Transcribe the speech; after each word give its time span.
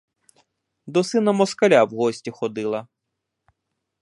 До 0.87 1.03
сина 1.09 1.31
москаля 1.33 1.85
в 1.85 1.89
гості 1.93 2.31
ходила. 2.31 2.87